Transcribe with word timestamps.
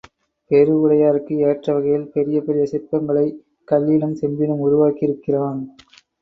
பெரு 0.51 0.71
உடையாருக்கு 0.77 1.33
ஏற்ற 1.49 1.73
வகையில் 1.73 2.07
பெரிய 2.13 2.41
பெரிய 2.41 2.63
சிற்பங்களை 2.71 3.25
கல்லிலும் 3.67 4.13
செம்பிலும் 4.13 4.63
உருவாக்கியிருக்கிறான். 4.65 5.61